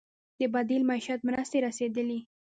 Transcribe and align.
د 0.39 0.41
بدیل 0.53 0.81
معیشت 0.89 1.19
مرستې 1.27 1.57
رسیدلي؟ 1.67 2.19